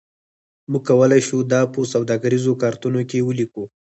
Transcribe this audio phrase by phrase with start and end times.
[0.71, 3.63] موږ کولی شو دا په سوداګریزو کارتونو کې ولیکو